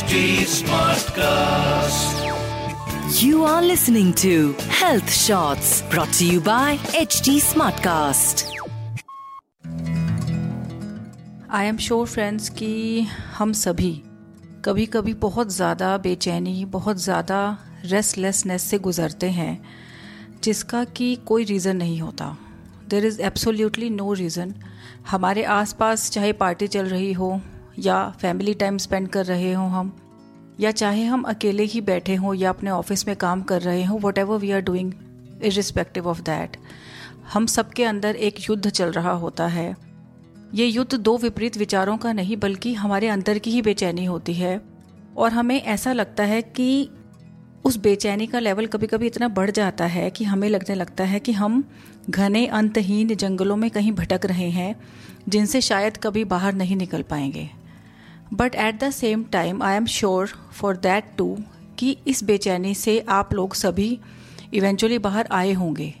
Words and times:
HD 0.00 0.18
Smartcast. 0.48 2.20
You 3.20 3.44
are 3.44 3.60
listening 3.60 4.14
to 4.14 4.52
Health 4.70 5.10
Shots 5.12 5.82
brought 5.90 6.12
to 6.14 6.26
you 6.26 6.40
by 6.40 6.78
HT 7.00 7.34
Smartcast. 7.42 8.44
I 11.50 11.66
am 11.66 11.76
sure 11.78 12.06
friends 12.06 12.48
कि 12.58 12.70
हम 13.38 13.52
सभी 13.62 13.92
कभी 14.64 14.86
कभी 14.86 15.14
बहुत 15.26 15.52
ज़्यादा 15.52 15.96
बेचैनी 15.98 16.64
बहुत 16.70 17.02
ज़्यादा 17.02 17.42
रेस्टलेसनेस 17.84 18.70
से 18.70 18.78
गुज़रते 18.88 19.30
हैं 19.32 19.52
जिसका 20.44 20.84
कि 20.96 21.14
कोई 21.26 21.44
रीज़न 21.44 21.76
नहीं 21.76 22.00
होता 22.00 22.36
there 22.90 23.06
is 23.06 23.22
absolutely 23.22 23.90
no 24.00 24.12
reason 24.24 24.54
हमारे 25.10 25.44
आसपास 25.60 26.10
चाहे 26.10 26.32
पार्टी 26.44 26.66
चल 26.68 26.86
रही 26.88 27.12
हो 27.12 27.40
या 27.80 28.10
फैमिली 28.20 28.54
टाइम 28.54 28.78
स्पेंड 28.78 29.08
कर 29.08 29.26
रहे 29.26 29.52
हों 29.52 29.70
हम, 29.70 29.96
या 30.60 30.70
चाहे 30.70 31.04
हम 31.04 31.22
अकेले 31.22 31.62
ही 31.62 31.80
बैठे 31.80 32.14
हों 32.14 32.34
या 32.34 32.50
अपने 32.50 32.70
ऑफ़िस 32.70 33.06
में 33.08 33.16
काम 33.16 33.42
कर 33.42 33.62
रहे 33.62 33.84
हों 33.84 34.00
whatever 34.18 34.38
we 34.38 34.50
are 34.50 34.60
doing 34.60 34.92
irrespective 35.42 36.08
of 36.08 36.20
that 36.22 36.56
हम 37.32 37.46
सबके 37.46 37.84
अंदर 37.84 38.16
एक 38.16 38.40
युद्ध 38.40 38.68
चल 38.70 38.92
रहा 38.92 39.10
होता 39.10 39.46
है। 39.46 39.76
ये 40.54 40.66
युद्ध 40.66 40.94
दो 40.94 41.16
विपरीत 41.18 41.56
विचारों 41.56 41.96
का 41.96 42.12
नहीं, 42.12 42.36
बल्कि 42.36 42.74
हमारे 42.74 43.08
अंदर 43.08 43.38
की 43.38 43.50
ही 43.50 43.62
बेचैनी 43.62 44.04
होती 44.04 44.34
है। 44.34 44.60
और 45.16 45.32
हमें 45.32 45.62
ऐसा 45.62 45.92
लगता 45.92 46.24
है 46.24 46.42
कि 46.42 46.90
उस 47.64 47.76
बेचैनी 47.76 48.26
का 48.26 48.38
लेवल 48.38 48.66
कभी 48.66 48.86
कभी 48.86 49.06
इतना 49.06 49.28
बढ़ 49.28 49.50
जाता 49.50 49.86
है 49.86 50.10
कि 50.10 50.24
हमें 50.24 50.48
लगने 50.48 50.74
लगता 50.74 51.04
है 51.04 51.20
कि 51.20 51.32
हम 51.32 51.64
घने, 52.10 52.46
अंतहीन 52.46 53.14
जंगलों 53.14 53.56
में 53.56 53.70
कहीं 53.70 53.92
भटक 53.92 54.20
रहे 54.24 54.50
हैं, 54.50 54.80
जिनसे 55.28 55.60
शायद 55.60 55.96
कभी 55.96 56.24
बाहर 56.24 56.54
नहीं 56.54 56.76
निकल 56.76 57.02
पाएँगे। 57.02 57.59
But 58.34 58.54
at 58.54 58.84
the 58.84 58.90
same 58.90 59.24
time 59.24 59.62
I 59.62 59.76
am 59.76 59.86
sure 59.86 60.30
for 60.52 60.76
that 60.76 61.04
too 61.18 61.38
कि 61.78 61.96
इस 62.06 62.24
बेचैनी 62.24 62.74
से 62.74 63.04
आप 63.08 63.34
लोग 63.34 63.54
सभी 63.54 63.98
इवेंचुअली 64.54 64.98
बाहर 64.98 65.28
आए 65.32 65.52
होंगे। 65.52 65.94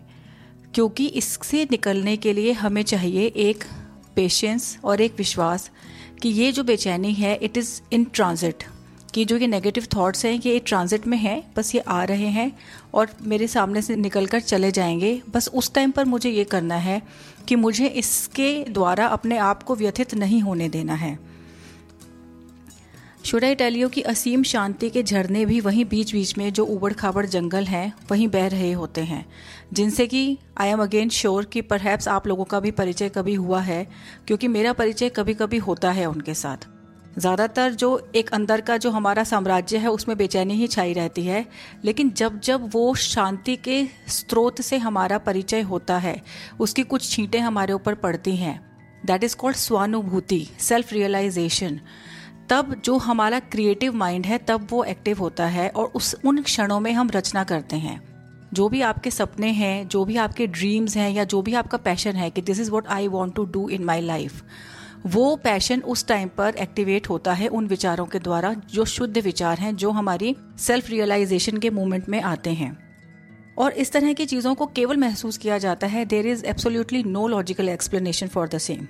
क्योंकि 0.74 1.06
इससे 1.06 1.64
निकलने 1.70 2.16
के 2.16 2.32
लिए 2.32 2.52
हमें 2.52 2.82
चाहिए 2.82 3.26
एक 3.36 3.64
पेशेंस 4.16 4.78
और 4.84 5.00
एक 5.00 5.14
विश्वास 5.18 5.70
कि 6.22 6.28
ये 6.28 6.52
जो 6.52 6.64
बेचैनी 6.64 7.12
है 7.12 7.36
इट 7.36 7.56
इज़ 7.56 7.80
इन 7.92 8.04
ट्रांजिट 8.04 8.64
कि 9.14 9.24
जो 9.24 9.36
ये 9.36 9.46
नेगेटिव 9.46 9.86
थॉट्स 9.96 10.24
हैं 10.24 10.40
कि 10.40 10.48
ये 10.48 10.58
ट्रांजिट 10.58 11.06
में 11.06 11.18
हैं, 11.18 11.52
बस 11.56 11.74
ये 11.74 11.80
आ 11.80 12.04
रहे 12.04 12.26
हैं 12.26 12.52
और 12.94 13.08
मेरे 13.22 13.46
सामने 13.46 13.82
से 13.82 13.96
निकल 13.96 14.26
कर 14.26 14.40
चले 14.40 14.70
जाएँगे। 14.70 15.22
बस 15.34 15.48
उस 15.48 15.72
टाइम 15.74 15.90
पर 15.90 16.04
मुझे 16.04 16.30
ये 16.30 16.44
करना 16.44 16.74
है 16.74 17.02
कि 17.48 17.56
मुझे 17.56 17.86
इसके 17.86 18.64
द्वारा 18.64 19.06
अपने 19.06 19.38
आप 19.38 19.62
को 19.62 19.76
व्यथित 19.76 20.14
नहीं 20.14 20.40
होने 20.40 20.68
देना 20.68 20.94
है। 20.94 21.29
शुड 23.24 23.44
आई 23.44 23.54
टेल 23.54 23.76
यू 23.76 23.88
कि 23.88 24.02
असीम 24.02 24.42
शांति 24.42 24.88
के 24.90 25.02
झरने 25.02 25.44
भी 25.46 25.60
वहीं 25.60 25.84
बीच 25.84 26.12
बीच 26.12 26.36
में 26.38 26.52
जो 26.52 26.64
उबड़ 26.64 26.92
खाबड़ 26.92 27.24
जंगल 27.26 27.64
हैं, 27.64 27.92
वहीं 28.10 28.28
बह 28.28 28.46
रहे 28.46 28.70
होते 28.72 29.00
हैं। 29.00 29.24
जिनसे 29.72 30.06
कि 30.06 30.38
आई 30.58 30.68
एम 30.68 30.82
अगेन 30.82 31.08
श्योर 31.08 31.44
कि 31.44 31.60
परहैप्स 31.62 32.08
आप 32.08 32.26
लोगों 32.26 32.44
का 32.44 32.60
भी 32.60 32.70
परिचय 32.70 33.08
कभी 33.08 33.34
हुआ 33.34 33.60
है, 33.60 33.86
क्योंकि 34.26 34.48
मेरा 34.48 34.72
परिचय 34.72 35.08
कभी 35.08 35.34
कभी 35.34 35.58
होता 35.58 35.90
है 35.90 36.06
उनके 36.06 36.34
साथ। 36.34 36.66
ज़्यादातर 37.18 37.72
जो 37.72 38.10
एक 38.14 38.30
अंदर 38.30 38.60
का 38.60 38.76
जो 38.76 38.90
हमारा 38.90 39.24
साम्राज्य 39.24 39.76
है, 39.76 39.88
उसमें 39.88 40.16
बेचैनी 40.18 40.54
ही 40.54 40.66
छाई 40.66 40.92
रहती 40.92 41.24
है, 41.24 41.46
लेकिन 41.84 42.10
जब 42.10 42.40
जब 42.40 42.68
वो 42.72 42.94
शांति 42.96 43.56
के 43.58 43.84
स्रोत 44.08 44.60
से 44.60 44.78
हमारा 44.78 45.18
परिचय 45.18 45.60
होता 45.62 45.98
है, 45.98 46.20
उसकी 46.60 46.82
कुछ 46.82 47.10
छींटें 47.10 47.40
हमारे 47.40 47.72
ऊपर 47.72 47.94
पड़ती 47.96 48.36
हैं। 48.36 48.60
दैट 49.06 49.24
इज़ 49.24 49.36
कॉल्ड 49.36 49.56
स्वानुभूति 49.56 50.46
सेल्फ 50.60 50.92
रियलाइजेशन 50.92 51.80
तब 52.50 52.74
जो 52.84 52.96
हमारा 52.96 53.38
क्रिएटिव 53.40 53.94
माइंड 53.94 54.26
है, 54.26 54.38
तब 54.38 54.66
वो 54.70 54.84
एक्टिव 54.84 55.18
होता 55.18 55.46
है 55.46 55.68
और 55.68 55.92
उस, 55.94 56.14
उन 56.24 56.42
क्षणों 56.42 56.80
में 56.80 56.92
हम 56.92 57.10
रचना 57.10 57.44
करते 57.44 57.76
हैं। 57.76 58.00
जो 58.52 58.68
भी 58.68 58.80
आपके 58.82 59.10
सपने 59.10 59.48
हैं, 59.48 59.88
जो 59.88 60.04
भी 60.04 60.16
आपके 60.16 60.46
ड्रीम्स 60.46 60.96
हैं 60.96 61.10
या 61.10 61.24
जो 61.24 61.42
भी 61.42 61.54
आपका 61.54 61.78
पैशन 61.78 62.16
है 62.16 62.30
कि 62.30 62.42
this 62.42 62.60
is 62.60 62.70
what 62.70 62.86
I 62.86 63.08
want 63.08 63.34
to 63.34 63.44
do 63.44 63.68
in 63.68 63.84
my 63.84 64.00
life 64.00 64.42
वो 65.06 65.36
पैशन 65.36 65.80
उस 65.80 66.06
टाइम 66.06 66.28
पर 66.28 66.54
एक्टिवेट 66.54 67.08
होता 67.08 67.32
है 67.32 67.48
उन 67.48 67.66
विचारों 67.66 68.06
के 68.06 68.18
द्वारा, 68.18 68.52
जो 68.72 68.84
शुद्ध 68.84 69.18
विचार 69.18 69.58
हैं, 69.58 69.76
जो 69.76 69.90
हमारी 69.90 70.36
सेल्फ 70.58 70.90
रियलाइजेशन 70.90 71.56
के 71.56 71.70
मोमेंट 71.70 72.08
में 72.08 72.20
आते 72.22 72.50
हैं। 72.50 72.76
और 73.58 73.72
इस 73.72 73.92
तरह 73.92 74.12
की 74.12 74.26
चीज़ों 74.26 74.54
को 74.54 74.66
केवल 74.66 74.96
महसूस 74.96 75.38
किया 75.38 75.58
जाता 75.58 75.86
है 75.86 76.04
there 76.04 76.26
is 76.26 76.44
absolutely 76.44 77.02
no 77.02 77.26
logical 77.28 77.68
explanation 77.68 78.26
for 78.26 78.48
the 78.48 78.58
same 78.58 78.86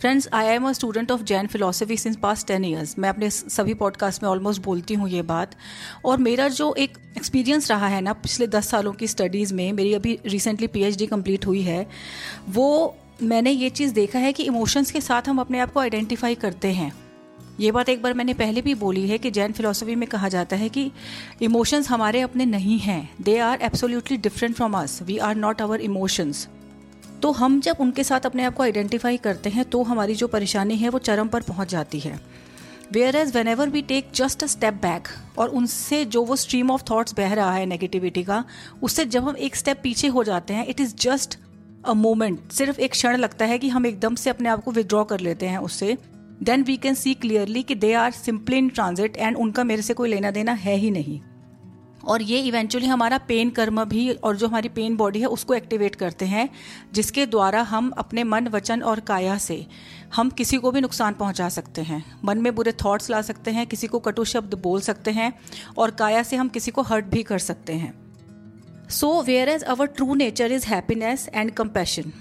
friends 0.00 0.28
I 0.32 0.46
am 0.46 0.68
a 0.68 0.72
student 0.72 1.10
of 1.10 1.22
Jain 1.22 1.46
philosophy 1.46 1.96
since 1.96 2.16
past 2.16 2.46
ten 2.46 2.64
years 2.64 2.94
मैं 2.98 3.08
अपने 3.08 3.28
सभी 3.30 3.74
पॉडकास्ट 3.74 4.22
में 4.22 4.28
ऑलमोस्ट 4.30 4.62
बोलती 4.62 4.94
हूँ 4.94 5.08
ये 5.08 5.22
बात। 5.22 5.54
और 6.04 6.18
मेरा 6.18 6.48
जो 6.48 6.72
एक 6.74 6.96
एक्सपीरियंस 7.16 7.70
रहा 7.70 7.86
है 7.86 8.00
ना, 8.00 8.12
पिछले 8.12 8.46
दस 8.46 8.68
सालों 8.68 8.92
की 8.92 9.06
स्टडीज़ 9.06 9.54
में, 9.54 9.72
मेरी 9.72 9.92
अभी 9.94 10.18
रिसेंटली 10.26 10.66
पीएचडी 10.66 11.06
कंप्लीट 11.06 11.46
हुई 11.46 11.62
है, 11.62 11.86
वो 12.48 12.96
मैंने 13.22 13.50
ये 13.50 13.70
चीज़ 13.70 13.92
देखा 13.94 14.18
है 14.18 14.32
कि 14.32 14.42
इमोशंस 14.42 14.90
के 14.90 15.00
साथ 15.00 15.28
हम 15.28 15.38
अपने 15.38 15.58
आप 15.60 15.72
को 15.72 15.80
आइडेंटिफाई 15.80 16.34
करते 16.34 16.68
हैं। 16.68 16.92
ये 17.60 17.72
बात 17.72 17.88
एक 17.88 18.02
बार 18.02 18.14
मैंने 18.14 18.34
पहले 18.34 18.60
भी 18.60 18.74
बोली 18.74 19.08
है 19.08 19.18
कि 19.18 19.30
जैन 19.30 19.52
फिलोसफी 19.52 19.94
में 19.94 20.08
कहा 20.08 20.28
जाता 20.28 20.56
है 20.56 20.68
कि 20.68 20.90
इमोशंस 21.42 21.88
हमारे 21.88 22.20
अपने 22.20 22.44
नहीं 22.44 22.78
हैं। 22.78 23.10
They 23.22 23.38
are 23.38 23.62
absolutely 23.62 24.16
different 24.16 24.56
from 24.56 24.78
us 24.78 25.02
we 25.02 25.18
are 25.18 25.34
not 25.34 25.62
our 25.62 25.80
emotions 25.80 26.48
तो 27.22 27.30
हम 27.32 27.60
जब 27.60 27.76
उनके 27.80 28.04
साथ 28.04 28.26
अपने 28.26 28.44
आप 28.44 28.54
को 28.54 28.62
आइडेंटिफाई 28.62 29.16
करते 29.16 29.50
हैं 29.50 29.64
तो 29.64 29.82
हमारी 29.82 30.14
जो 30.14 30.26
परेशानी 30.28 30.76
है, 30.76 30.88
वो 30.88 30.98
चरम 30.98 31.28
पर 31.28 31.42
पहुँच 31.42 31.68
जाती 31.68 32.00
है। 32.00 32.18
Whereas 33.16 33.34
whenever 33.48 33.68
we 33.68 33.82
take 33.82 34.08
just 34.14 34.42
a 34.42 34.46
step 34.46 34.74
back 34.74 35.08
और 35.38 35.48
उनसे 35.50 36.04
जो 36.04 36.24
वो 36.24 36.36
स्ट्रीम 36.36 36.70
ऑफ़ 36.70 36.82
थॉट्स 36.90 37.14
बह 37.16 37.34
रहा 37.34 37.52
है 37.52 37.66
नेगेटिविटी 37.66 38.22
का, 38.24 38.44
उससे 38.82 39.04
जब 39.06 39.28
हम 39.28 39.36
एक 39.36 39.56
स्टेप 39.56 39.80
पीछे 39.82 40.08
हो 40.08 40.24
जाते 40.24 40.54
हैं 40.54 40.66
it 40.66 40.80
is 40.80 40.94
just 41.00 41.38
a 41.84 41.92
moment 41.94 42.50
सिर्फ़ 42.52 42.80
एक 42.80 42.90
क्षण 42.90 43.16
लगता 43.16 43.44
है 43.44 43.58
कि 43.58 43.68
हम 43.68 43.86
एकदम 43.86 44.14
से 44.14 44.30
अपने 44.30 44.48
आप 44.48 44.64
को 44.64 44.70
विदड्रॉ 44.70 45.04
कर 45.04 45.20
लेते 45.20 45.46
हैं 45.46 45.58
उससे। 45.60 45.96
Then 46.42 46.62
we 46.62 46.76
can 46.76 46.94
see 46.94 47.14
clearly 47.14 47.62
कि 47.62 47.74
they 47.74 47.92
are 47.94 48.10
simply 48.10 48.58
in 48.58 48.68
transit 48.68 49.16
and 49.16 49.36
उनका 49.36 49.64
मेरे 49.64 49.82
से 49.82 49.94
कोई 49.94 50.08
लेना 50.08 50.30
देना 50.30 50.52
है 50.52 50.76
ही 50.76 50.90
नहीं। 50.90 51.20
और 52.04 52.22
ये 52.22 52.40
इवेंचुअली 52.40 52.86
हमारा 52.86 53.18
पेन 53.18 53.50
कर्म 53.50 53.84
भी 53.84 54.10
और 54.10 54.36
जो 54.36 54.48
हमारी 54.48 54.68
पेन 54.68 54.96
बॉडी 54.96 55.20
है, 55.20 55.26
उसको 55.26 55.54
एक्टिवेट 55.54 55.94
करते 55.94 56.24
हैं, 56.24 56.48
जिसके 56.92 57.26
द्वारा 57.26 57.62
हम 57.62 57.90
अपने 57.90 58.24
मन, 58.24 58.48
वचन 58.48 58.82
और 58.82 59.00
काया 59.00 59.36
से 59.38 59.66
हम 60.14 60.30
किसी 60.30 60.56
को 60.56 60.70
भी 60.70 60.80
नुकसान 60.80 61.14
पहुँचा 61.14 61.48
सकते 61.48 61.82
हैं। 61.82 62.04
मन 62.24 62.38
में 62.38 62.54
बुरे 62.54 62.72
थॉट्स 62.84 63.10
ला 63.10 63.22
सकते 63.22 63.50
हैं, 63.50 63.66
किसी 63.66 63.86
को 63.86 63.98
कटु 63.98 64.24
शब्द 64.24 64.54
बोल 64.54 64.80
सकते 64.80 65.10
हैं 65.10 65.32
और 65.78 65.90
काया 65.90 66.22
से 66.22 66.36
हम 66.36 66.48
किसी 66.48 66.70
को 66.70 66.82
हर्ट 66.82 67.04
भी 67.04 67.22
कर 67.22 67.38
सकते 67.38 67.72
हैं। 67.72 67.92
So 68.90 69.20
whereas 69.48 69.62
our 69.62 69.86
true 69.86 70.14
nature 70.14 70.52
is 70.52 70.66
happiness 70.66 71.28
and 71.34 71.50
compassion 71.50 72.12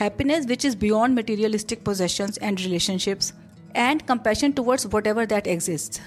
happiness 0.00 0.46
which 0.46 0.64
is 0.66 0.76
beyond 0.76 1.18
materialistic 1.18 1.84
possessions 1.84 2.38
and 2.42 2.60
relationships 2.60 3.32
and 3.76 4.02
compassion 4.02 4.52
towards 4.52 4.86
whatever 5.06 5.26
that 5.26 5.46
exist 5.46 6.00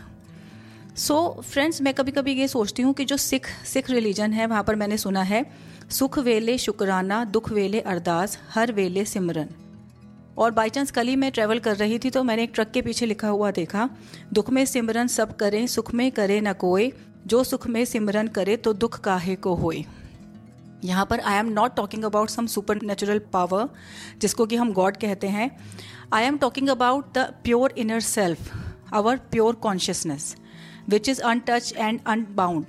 so 1.00 1.16
so, 1.16 1.44
friends 1.44 1.82
मैं 1.82 1.94
कभी 1.94 2.12
कभी 2.12 2.32
ये 2.34 2.48
सोचती 2.48 2.82
हूँ 2.82 2.94
कि 2.94 3.04
जो 3.06 3.18
सिख 3.18 3.46
सिख 3.66 3.90
रिलीजन 3.90 4.34
है 4.34 4.46
वहाँ 4.48 4.64
पर 4.64 4.76
मैंने 4.76 4.96
सुना 4.98 5.22
है 5.24 5.46
सुख 5.90 6.18
वेले 6.20 6.58
शुक्राना 6.58 7.24
दुख 7.26 7.52
वेले 7.52 7.80
अरदास 7.82 8.38
हर 8.54 8.72
वेले 8.72 9.06
सिमरन। 9.06 9.50
और 10.38 10.52
बाई 10.52 10.70
चांस 10.70 10.92
कल 10.92 11.08
ही 11.08 11.16
मैं 11.16 11.32
ट्रैवल 11.32 11.60
कर 11.60 11.76
रही 11.76 12.00
थी 12.00 12.10
तो 12.10 12.24
मैंने 12.24 12.44
एक 12.44 12.52
ट्रक 12.56 12.72
के 12.72 12.82
पीछे 12.82 13.06
लिखा 13.06 13.28
हुआ 13.28 13.52
देखा 13.52 13.90
दुख 14.34 14.50
में 14.50 14.64
सिमरन 14.66 15.08
सब 15.08 15.36
करें 15.36 15.66
सुख 15.68 15.94
में 15.94 16.12
करे 16.12 16.40
न 16.42 16.54
कोई 16.56 16.92
जो 17.28 17.44
सुख 17.44 17.68
में 17.68 17.84
सिमरन 17.86 18.28
करे 18.30 18.58
तो 18.58 18.74
दुख 18.76 19.00
काहे 19.00 19.36
को 19.38 19.56
होए। 19.56 19.84
यहाँ 20.84 21.06
पर 21.06 21.20
I 21.20 21.40
am 21.40 21.52
not 21.52 21.76
talking 21.76 22.04
about 22.06 22.30
some 22.30 22.48
super 22.48 22.82
natural 22.82 23.20
power 23.34 23.68
जिसको 24.22 24.46
कि 24.46 24.56
हम 24.56 24.74
गॉड 24.74 24.98
कहते 24.98 25.28
हैं। 25.30 25.50
I 26.14 26.26
am 26.26 26.38
talking 26.38 26.70
about 26.70 27.18
the 27.18 27.28
pure 27.44 27.74
inner 27.78 28.02
self 28.02 28.54
our 28.94 29.18
pure 29.32 29.56
consciousness 29.64 30.36
which 30.90 31.10
is 31.10 31.22
untouch 31.22 31.74
and 31.78 32.00
unbound 32.08 32.66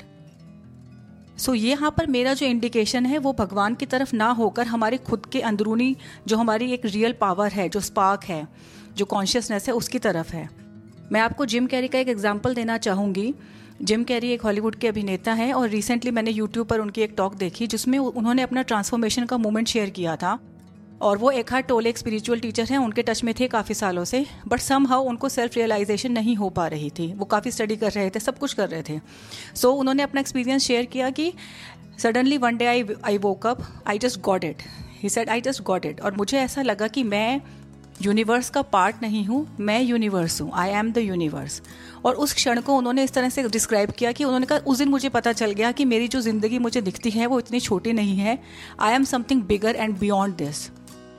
so 1.38 1.52
ये 1.54 1.68
यहाँ 1.70 1.90
पर 1.90 2.06
मेरा 2.06 2.32
जो 2.34 2.46
इंडिकेशन 2.46 3.06
है, 3.06 3.18
वो 3.18 3.32
भगवान 3.32 3.74
की 3.74 3.86
तरफ़ 3.86 4.14
ना 4.16 4.28
होकर 4.30 4.66
हमारे 4.66 4.96
खुद 4.98 5.26
के 5.26 5.40
अंदरूनी 5.40 5.96
जो 6.28 6.36
हमारी 6.36 6.72
एक 6.72 6.84
रियल 6.86 7.12
पावर 7.20 7.52
है, 7.52 7.68
जो 7.68 7.80
स्पार्क 7.80 8.24
है, 8.24 8.46
जो 8.96 9.04
कॉन्शियसनेस 9.04 9.68
है, 9.68 9.74
उसकी 9.74 9.98
तरफ़ 9.98 10.32
है। 10.32 10.48
मैं 11.12 11.20
आपको 11.20 11.46
जिम 11.46 11.66
कैरी 11.66 11.88
का 11.88 11.98
एक 11.98 12.08
एग्ज़ाम्पल 12.08 12.54
देना 12.54 12.76
चाहूँगी। 12.78 13.34
जिम 13.82 14.04
कैरी 14.04 14.30
एक 14.30 14.42
हॉलीवुड 14.42 14.74
के 14.74 14.88
अभिनेता 14.88 15.32
हैं 15.32 15.52
और 15.52 15.68
रिसेंटली 15.68 16.10
मैंने 16.10 16.30
यूट्यूब 16.30 16.66
पर 16.66 16.80
उनकी 16.80 17.02
एक 17.02 17.14
टॉक 17.16 17.34
देखी, 17.34 17.66
जिसमें 17.66 17.98
उन्होंने 17.98 18.42
अपना 18.42 18.62
ट्रांसफॉर्मेशन 18.62 19.24
का 19.24 19.36
मोमेंट 19.38 19.68
शेयर 19.68 19.90
किया 19.90 20.16
था। 20.16 20.38
और 21.00 21.18
वो 21.18 21.30
एक 21.30 21.52
हाथ 21.52 21.62
टोले 21.62 21.90
एक 21.90 21.98
स्पिरिचुअल 21.98 22.40
टीचर 22.40 22.64
हैं 22.64 22.78
उनके 22.78 23.02
टच 23.02 23.22
में 23.24 23.34
थे 23.40 23.46
काफ़ी 23.48 23.74
सालों 23.74 24.04
से 24.04 24.24
बट 24.48 24.60
सम 24.60 24.86
हाउ 24.86 25.04
उनको 25.04 25.28
सेल्फ 25.28 25.56
रियलाइजेशन 25.56 26.12
नहीं 26.12 26.36
हो 26.36 26.48
पा 26.50 26.66
रही 26.66 26.90
थी। 26.90 27.12
वो 27.12 27.24
काफ़ी 27.24 27.50
स्टडी 27.50 27.76
कर 27.76 27.92
रहे 27.92 28.10
थे 28.10 28.20
सब 28.20 28.38
कुछ 28.38 28.52
कर 28.52 28.68
रहे 28.68 28.82
थे। 28.82 28.98
सो 29.54 29.68
so, 29.68 29.78
उन्होंने 29.78 30.02
अपना 30.02 30.20
एक्सपीरियंस 30.20 30.64
शेयर 30.64 30.86
किया 30.86 31.10
कि 31.10 31.32
suddenly 31.98 32.38
one 32.38 32.56
day 32.56 32.66
I 32.66 32.84
I 33.04 33.18
woke 33.18 33.46
up 33.46 33.62
I 33.86 33.98
just 33.98 34.20
got 34.20 34.44
it 34.44 34.62
he 35.02 35.08
said 35.08 35.30
I 35.30 35.40
just 35.40 35.62
got 35.62 35.86
it 35.86 36.00
और 36.00 36.16
मुझे 36.16 36.38
ऐसा 36.38 36.62
लगा 36.62 36.86
कि 36.88 37.02
मैं 37.02 37.40
यूनिवर्स 38.02 38.48
का 38.50 38.62
पार्ट 38.62 38.96
नहीं 39.02 39.24
हूँ 39.26 39.56
मैं 39.60 39.80
यूनिवर्स 39.82 40.40
हूँ 40.40 40.50
आई 40.54 40.70
एम 40.70 40.92
द 40.92 40.98
यूनिवर्स 40.98 41.60
और 42.04 42.14
उस 42.14 42.32
क्षण 42.34 42.60
को 42.60 42.76
उन्होंने 42.76 43.04
इस 43.04 43.12
तरह 43.12 43.28
से 43.28 43.42
डिस्क्राइब 43.48 43.90
किया 43.90 44.12
कि 44.12 44.24
उन्होंने 44.24 44.46
कहा 44.46 44.58
उस 44.58 44.78
दिन 44.78 44.88
मुझे 44.88 45.08
पता 45.08 45.32
चल 45.32 45.52
गया 45.52 45.72
कि 45.72 45.84
मेरी 45.84 46.08
जो 46.08 46.20
ज़िंदगी 46.20 46.58
मुझे 46.58 46.80
दिखती 46.80 47.10
है 47.10 47.26
वो 47.26 47.38
इतनी 47.38 47.60
छोटी 47.60 47.92
नहीं 47.92 48.16
है. 48.16 48.38
I 48.80 48.94
am 48.94 49.04
something 49.04 49.42
bigger 49.42 49.76
and 49.76 49.98
beyond 49.98 50.36
this 50.36 50.68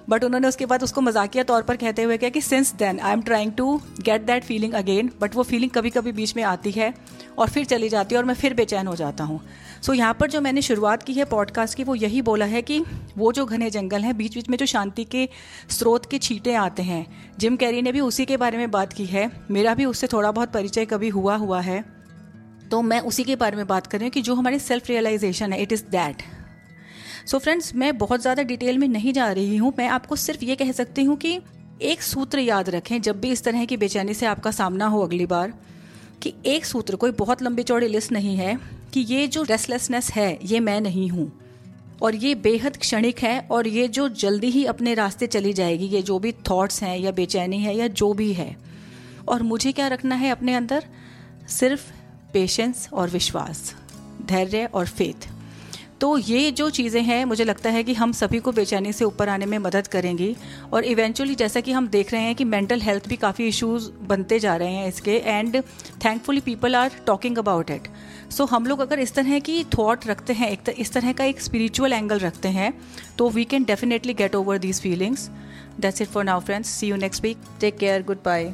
but 0.09 0.23
उन्होंने 0.23 0.47
उसके 0.47 0.65
बाद 0.65 0.83
उसको 0.83 1.01
मजाकिया 1.01 1.43
तौर 1.43 1.61
पर 1.61 1.75
कहते 1.75 2.03
हुए 2.03 2.17
किया 2.17 2.29
कि 2.29 2.41
since 2.41 2.73
then 2.73 2.99
I 2.99 3.13
am 3.13 3.21
trying 3.21 3.51
to 3.51 3.81
get 4.01 4.21
that 4.21 4.43
feeling 4.43 4.73
again 4.73 5.11
but 5.21 5.35
वो 5.35 5.43
फीलिंग 5.43 5.71
कभी 5.71 5.89
कभी 5.89 6.11
बीच 6.11 6.35
में 6.35 6.43
आती 6.43 6.71
है 6.71 6.93
और 7.37 7.49
फिर 7.49 7.65
चली 7.65 7.89
जाती 7.89 8.15
है 8.15 8.19
और 8.19 8.25
मैं 8.25 8.33
फिर 8.33 8.53
बेचैन 8.53 8.87
हो 8.87 8.95
जाता 8.95 9.23
हूँ। 9.23 9.39
सो 9.81 9.91
so, 9.91 9.97
यहाँ 9.97 10.13
पर 10.13 10.29
जो 10.29 10.41
मैंने 10.41 10.61
शुरुआत 10.61 11.03
की 11.03 11.13
है 11.13 11.25
पॉडकास्ट 11.25 11.77
की 11.77 11.83
वो 11.83 11.95
यही 11.95 12.21
बोला 12.21 12.45
है 12.45 12.61
कि 12.61 12.83
वो 13.17 13.31
जो 13.31 13.45
घने 13.45 13.69
जंगल 13.69 14.01
हैं 14.01 14.17
बीच 14.17 14.35
बीच 14.35 14.49
में 14.49 14.57
जो 14.57 14.65
शांति 14.65 15.03
के 15.03 15.27
स्रोत 15.69 16.05
के 16.11 16.17
छीटे 16.17 16.53
आते 16.53 16.83
हैं 16.83 17.05
जिम 17.39 17.55
कैरी 17.55 17.81
ने 17.81 17.91
भी 17.91 17.99
उसी 17.99 18.25
के 18.25 18.37
बारे 18.37 18.57
में 18.57 18.71
बात 18.71 18.93
की 18.93 19.05
है। 19.05 19.29
मेरा 19.51 19.73
भी 19.73 19.85
उससे 19.85 20.07
थोड़ा 20.07 20.31
बहुत 20.31 20.51
परिचय 20.51 20.85
कभी 20.85 21.09
हुआ 21.09 21.35
हुआ 21.35 21.61
है। 21.61 21.83
तो 22.71 22.81
मैं 22.81 22.99
उसी 22.99 23.23
के 23.23 23.35
बारे 23.35 23.57
में 23.57 23.67
बात 23.67 23.87
कर 23.87 23.97
रही 23.97 24.05
हूँ 24.05 24.11
कि 24.11 24.21
जो 24.21 24.35
हमारी 24.35 24.59
सेल्फ 24.59 24.89
रियलाइजेशन 24.89 25.53
है 25.53 25.61
it 25.61 25.71
is 25.71 25.83
that 25.91 26.23
so 27.25 27.37
so 27.37 27.43
friends 27.43 27.75
मैं 27.75 27.97
बहुत 27.97 28.21
ज़्यादा 28.21 28.43
डिटेल 28.43 28.77
में 28.77 28.87
नहीं 28.87 29.13
जा 29.13 29.31
रही 29.31 29.57
हूँ। 29.57 29.73
मैं 29.77 29.87
आपको 29.87 30.15
सिर्फ़ 30.15 30.45
ये 30.45 30.55
कह 30.55 30.71
सकती 30.71 31.03
हूँ 31.03 31.17
कि 31.17 31.39
एक 31.81 32.01
सूत्र 32.01 32.39
याद 32.39 32.69
रखें, 32.69 33.01
जब 33.01 33.19
भी 33.21 33.31
इस 33.31 33.43
तरह 33.43 33.65
की 33.65 33.77
बेचैनी 33.77 34.13
से 34.13 34.25
आपका 34.25 34.51
सामना 34.51 34.85
हो 34.85 35.01
अगली 35.01 35.25
बार, 35.25 35.53
कि 36.21 36.33
एक 36.45 36.65
सूत्र, 36.65 36.95
कोई 36.95 37.11
बहुत 37.11 37.41
लंबी 37.41 37.63
चौड़ी 37.63 37.87
लिस्ट 37.87 38.11
नहीं 38.11 38.35
है, 38.37 38.57
कि 38.93 38.99
ये 38.99 39.27
जो 39.27 39.43
रेस्टलेसनेस 39.43 40.11
है, 40.11 40.39
ये 40.43 40.59
मैं 40.59 40.81
नहीं 40.81 41.09
हूँ। 41.09 41.31
और 42.01 42.15
ये 42.15 42.35
बेहद 42.35 42.77
क्षणिक 42.77 43.19
है, 43.19 43.39
और 43.51 43.67
ये 43.67 43.87
जो 43.87 44.09
जल्दी 44.09 44.47
ही 44.47 44.65
अपने 44.65 44.93
रास्ते 44.93 45.27
चली 45.27 45.53
जाएगी, 45.53 45.85
ये 45.85 46.01
जो 46.01 46.19
भी 46.19 46.31
थॉट्स 46.31 46.83
हैं, 46.83 46.97
या 46.97 47.11
बेचैनी 47.11 47.59
है, 47.59 47.75
या 47.75 47.87
जो 47.87 48.13
भी 48.13 48.33
है। 48.33 48.55
और 49.27 49.43
मुझे 49.43 49.71
क्या 49.71 49.87
रखना 49.87 50.15
है 50.15 50.29
अपने 50.29 50.55
अंदर? 50.55 50.85
सिर्फ़ 51.49 51.91
पेशेंस 52.33 52.89
और 52.93 53.09
विश्वास, 53.09 53.75
धैर्य 54.25 54.65
और 54.65 54.87
फेथ 54.87 55.27
तो 56.01 56.17
ये 56.17 56.51
जो 56.51 56.69
चीज़ें 56.69 57.01
हैं, 57.01 57.23
मुझे 57.25 57.43
लगता 57.43 57.69
है 57.69 57.83
कि 57.83 57.93
हम 57.93 58.11
सभी 58.11 58.39
को 58.39 58.51
बेचैनी 58.51 58.93
से 58.93 59.05
ऊपर 59.05 59.29
आने 59.29 59.45
में 59.45 59.57
मदद 59.57 59.87
करेंगी। 59.87 60.35
और 60.73 60.83
इवेंचुअली 60.83 61.35
जैसा 61.35 61.59
कि 61.59 61.71
हम 61.71 61.87
देख 61.87 62.13
रहे 62.13 62.21
हैं 62.21 62.35
कि 62.35 62.43
मेंटल 62.45 62.81
हेल्थ 62.81 63.07
भी 63.09 63.15
काफ़ी 63.15 63.47
इश्यूज़ 63.47 63.89
बनते 64.07 64.39
जा 64.39 64.55
रहे 64.55 64.73
हैं 64.73 64.87
इसके 64.87 65.17
and 65.17 65.61
thankfully 66.05 66.39
people 66.39 66.75
are 66.75 66.91
talking 67.07 67.37
about 67.37 67.69
it 67.69 67.87
so 68.31 68.45
हम 68.45 68.65
लोग 68.65 68.79
अगर 68.79 68.99
इस 68.99 69.13
तरह 69.13 69.39
की 69.39 69.63
थॉट 69.77 70.07
रखते 70.07 70.33
हैं, 70.33 70.49
एक 70.49 70.69
इस 70.69 70.93
तरह 70.93 71.13
का 71.13 71.25
एक 71.25 71.41
स्पिरिचुअल 71.41 71.93
एंगल 71.93 72.19
रखते 72.19 72.49
हैं 72.49 72.73
तो 73.17 73.29
we 73.29 73.45
can 73.45 73.63
definitely 73.63 74.13
get 74.13 74.35
over 74.35 74.57
these 74.57 74.81
feelings 74.81 75.29
that's 75.79 76.01
it 76.01 76.07
for 76.07 76.23
now 76.23 76.39
friends 76.39 76.69
see 76.69 76.87
you 76.87 76.95
next 76.97 77.23
week 77.23 77.47
take 77.61 77.77
care 77.77 78.03
good 78.03 78.23
bye 78.25 78.53